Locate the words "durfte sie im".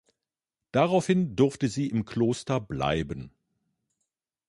1.35-2.05